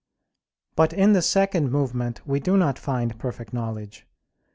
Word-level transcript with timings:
But 0.75 0.93
in 0.93 1.13
the 1.13 1.21
second 1.21 1.69
movement 1.71 2.25
we 2.25 2.39
do 2.39 2.57
not 2.57 2.79
find 2.79 3.19
perfect 3.19 3.53
knowledge. 3.53 4.07